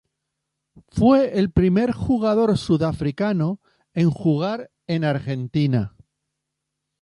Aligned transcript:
Fue 0.87 1.37
el 1.37 1.51
primer 1.51 1.91
jugador 1.91 2.57
sudafricano 2.57 3.61
en 3.93 4.09
jugar 4.09 4.71
en 4.87 5.03
Argentina. 5.03 5.95